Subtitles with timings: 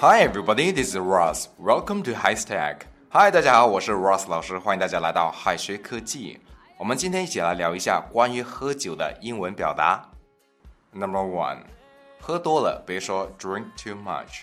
[0.00, 1.48] Hi everybody, this is Ross.
[1.60, 2.80] Welcome to High Stack.
[3.10, 6.40] Hi，大家好，我是 Ross 老师，欢迎大家来到海学科技。
[6.76, 10.10] 我们今天一起来聊一下关于喝酒的英文表达。
[10.90, 11.60] Number one，
[12.20, 14.40] 喝多了，别说 drink too much。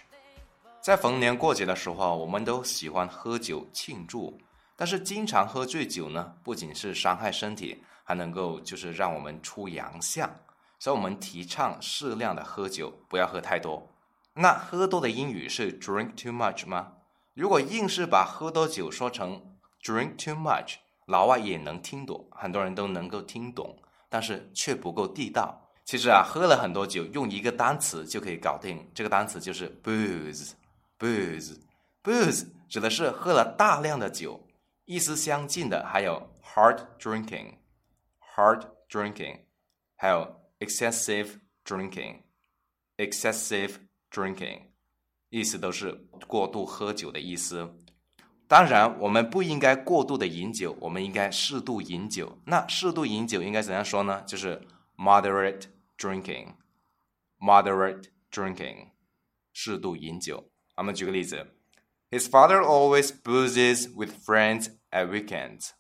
[0.79, 4.39] 在逢年过节的时候，我们都喜欢喝酒庆祝。
[4.77, 10.33] 但是经常喝醉酒呢，不仅是伤害身体，还能够就是让我们出洋相。
[10.79, 13.91] 所以我们提倡适量的喝酒，不要喝太多。
[14.35, 16.93] 那喝多的英语是 drink too much 吗？
[17.33, 20.75] 如果硬是把喝多酒说成 drink too much，
[21.05, 23.77] 老外也能听懂，很多人都能够听懂，
[24.09, 25.61] 但是却不够地道。
[25.85, 28.89] 其实啊，喝了很多酒，用一个单词就可以搞定。
[28.93, 34.41] 这个单词就是 booze，booze，booze 指的是喝了大量的酒。
[34.85, 37.53] 意思相近的还有 hard drinking
[38.40, 39.40] drinking，hard drinking，
[39.96, 43.76] 还有 excessive drinking，excessive
[44.10, 44.62] drinking，
[45.28, 45.92] 意思都是
[46.26, 47.76] 过度喝酒的意思。
[48.48, 52.40] 当然，我们不应该过度的饮酒，我们应该适度饮酒。
[52.46, 54.22] 那适度饮酒应该怎样说呢？
[54.22, 54.60] 就是
[54.96, 55.66] moderate
[55.96, 58.88] drinking，moderate drinking，
[59.52, 60.50] 适度饮酒。
[60.76, 61.54] 我们举个例子。
[62.10, 65.70] His father always boozes with friends at weekends.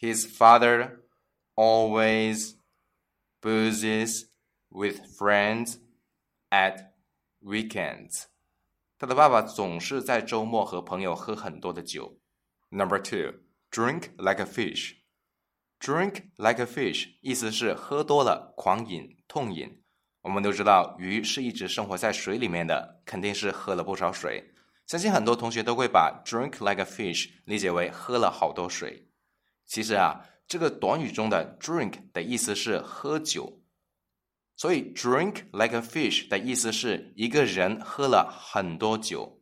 [0.00, 1.00] His father
[1.55, 2.55] always
[3.41, 4.25] boozes
[4.69, 5.77] with friends
[6.49, 6.91] at
[7.41, 8.25] weekends.
[8.97, 12.19] 他的爸爸总是在周末和朋友喝很多的酒。
[12.69, 14.95] Number two, drink like a fish.
[15.79, 19.81] Drink like a fish 意思是喝多了狂饮痛饮。
[20.21, 24.53] 我们都知道，鱼是一直生活在水里面的，肯定是喝了不少水。
[24.87, 29.09] 相信很多同学都会把 drink like a fish 理解为喝了好多水。
[29.65, 33.61] 其实啊，这个短语中的 drink 的意思是喝酒，
[34.55, 39.41] 所以 drink like a fish 的意思是一个人喝了很多酒。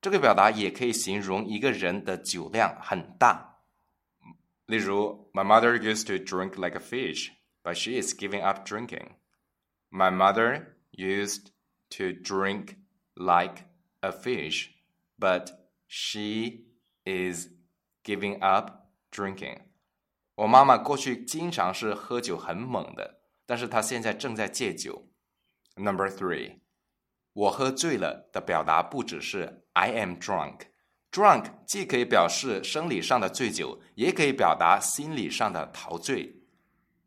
[0.00, 3.60] 这个表达也可以形容一个人的酒量很大。
[4.66, 7.30] 例如，My mother used to drink like a fish,
[7.62, 9.16] but she is giving up drinking.
[9.90, 11.48] My mother used
[11.90, 12.76] to drink
[13.14, 13.64] like
[14.00, 14.70] a fish.
[15.18, 15.50] But
[15.86, 16.64] she
[17.04, 17.46] is
[18.02, 19.60] giving up drinking.
[20.42, 25.08] 我妈妈过去经常是喝酒很猛的，但是她现在正在戒酒。
[25.76, 26.58] Number three，
[27.32, 30.62] 我喝醉了的表达不只是 I am drunk。
[31.12, 36.42] drunk 既可以表示生理上的醉酒，也可以表达心理上的陶醉。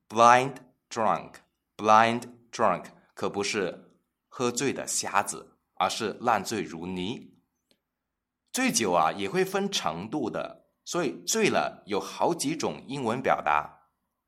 [0.07, 0.53] Blind
[0.89, 3.91] drunk，blind drunk 可不是
[4.29, 7.33] 喝醉的瞎子，而是烂醉如泥。
[8.53, 13.78] 醉酒啊也会分程度的，所以醉了有好几种英文表达。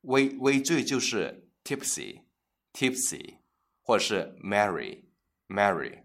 [0.03, 3.37] 微微醉就是 tipsy，tipsy，
[3.83, 6.03] 或者是 merry，merry，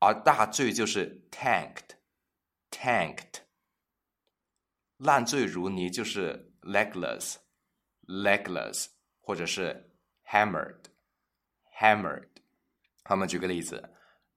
[0.00, 3.42] 而大醉就是 tanked，tanked。
[4.98, 8.86] 烂醉如泥就是 legless，legless，
[9.20, 9.90] 或者是
[10.28, 12.28] hammered，hammered。
[13.10, 13.90] 我们举个例子。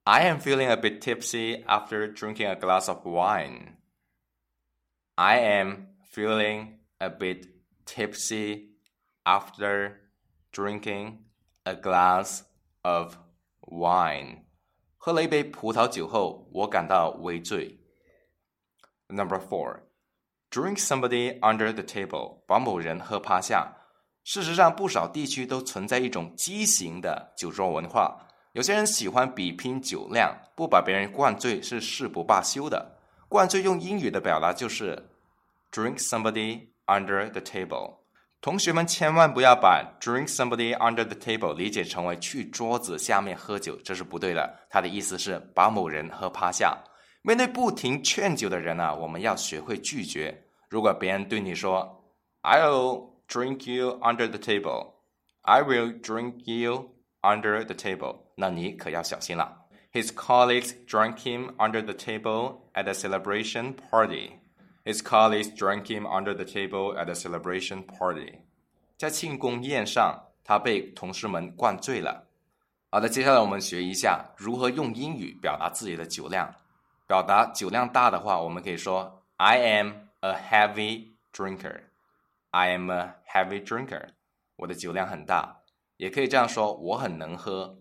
[0.03, 3.75] I am feeling a bit tipsy after drinking a glass of wine.
[5.14, 7.48] I am feeling a bit
[7.84, 8.70] tipsy
[9.24, 9.96] after
[10.52, 11.18] drinking
[11.64, 12.40] a glass
[12.80, 13.16] of
[13.60, 14.44] wine.
[14.96, 17.80] 喝了一杯葡萄酒后，我感到微醉。
[19.08, 19.80] Number four,
[20.50, 23.76] drink somebody under the table，把某人喝趴下。
[24.24, 28.28] 事实上，不少地区都存在一种畸形的酒桌文化。
[28.52, 33.00] 有些人喜欢比拼酒量，不把别人灌醉是誓不罢休的。
[33.32, 35.09] 灌醉用英语的表达就是
[35.70, 37.94] drink somebody under the table。
[38.43, 44.59] 同学们千万不要把 drink somebody under the table 理解成为去桌子下面喝酒，这是不对的。
[44.69, 46.76] 它的意思是把某人喝趴下。
[47.22, 50.44] 面对不停劝酒的人啊，我们要学会拒绝。
[50.69, 52.04] 如果别人对你说
[52.43, 54.93] "I'll drink you under the table",
[55.41, 56.90] "I will drink you
[57.23, 58.17] under the table"。
[58.37, 59.62] 那你可要小心了。
[59.91, 64.39] His colleagues drank him under the table at a celebration party.
[64.85, 68.39] His colleagues drank him under the table at a celebration party.
[68.97, 72.27] 在庆功宴上，他被同事们灌醉了。
[72.89, 76.53] 好的，接下来我们学一下如何用英语表达自己的酒量。
[77.06, 79.91] 表达酒量大的话，我们可以说 I am
[80.21, 81.81] a heavy drinker.
[82.51, 84.09] I am a heavy drinker.
[84.57, 85.62] 我的酒量很大。
[85.97, 87.79] 也可以这样说，我很能喝。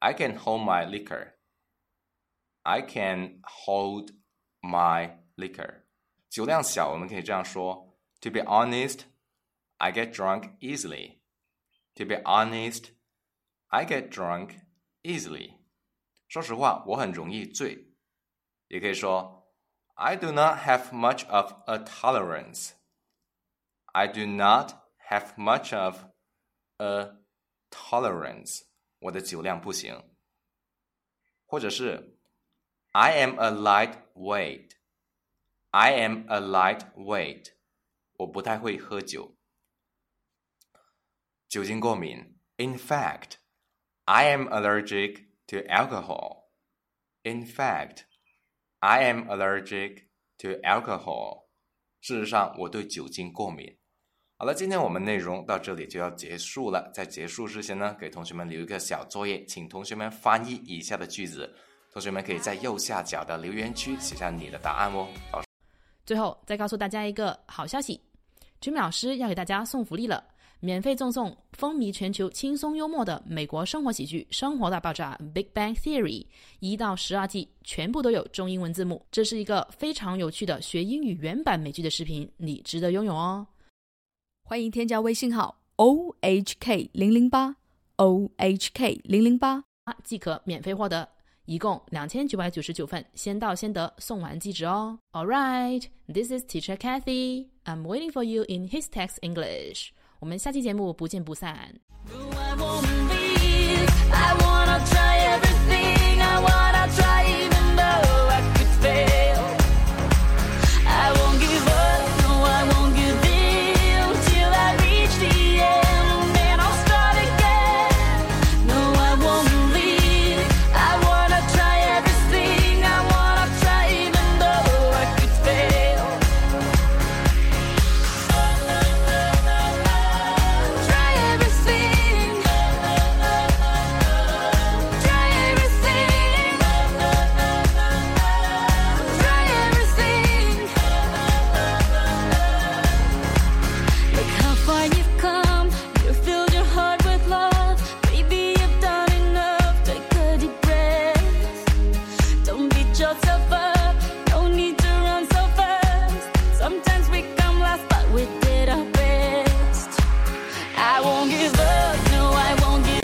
[0.00, 1.28] I can hold my liquor.
[2.68, 4.10] I can hold
[4.60, 5.82] my liquor.
[6.30, 9.02] 酒量小，我们可以这样说：To be honest,
[9.76, 11.20] I get drunk easily.
[11.96, 12.90] To be honest,
[13.68, 14.60] I get drunk
[15.02, 15.58] easily.
[16.28, 17.92] 说实话，我很容易醉。
[18.68, 19.52] 也可以说，
[19.94, 22.72] I do not have much of a tolerance.
[23.92, 24.72] I do not
[25.08, 26.04] have much of
[26.78, 27.18] a
[27.70, 28.62] tolerance.
[28.98, 30.10] 我的酒量不行。
[31.46, 32.17] 或者是
[32.92, 34.70] I am a lightweight.
[35.70, 37.52] I am a lightweight.
[38.18, 39.36] 我不太会喝酒。
[41.48, 42.38] 酒精过敏。
[42.56, 43.38] In fact,
[44.04, 46.44] I am allergic to alcohol.
[47.22, 48.04] In fact,
[48.78, 50.04] I am allergic
[50.38, 51.46] to alcohol.
[52.00, 53.78] 事实上，我对酒精过敏。
[54.36, 56.92] 好了，今天我们内容到这里就要结束了。
[56.92, 61.56] 在结束之前呢，给同学们留一个小作业，请同学们翻译以下的句子。
[61.99, 65.05] 同学们可以在右下角的留言区写下你的答案哦。
[66.05, 67.99] 最后再告诉大家一个好消息
[68.61, 70.23] ，Jimmy 老师要给大家送福利了。
[70.61, 76.25] 免费赠送风靡全球、轻松幽默的美国生活喜剧《生活大爆炸》（Big Bang Theory）
[76.61, 79.05] 一到十二季，全部都有中英文字幕。
[79.11, 83.45] 这是一个非常有趣的学英语原版美剧的视频，你值得拥有哦！
[84.45, 87.53] 欢迎添加微信号 o h k 零零八
[87.97, 89.61] o h k 零零八，
[90.05, 91.07] 即可免费获得，
[91.49, 94.99] 一共两千九百九十九份，先到先得，送完即止哦。
[95.13, 97.47] All right, this is Teacher Kathy.
[97.65, 99.89] I'm waiting for you in his text English.
[100.19, 101.79] 我们下期节目不见不散。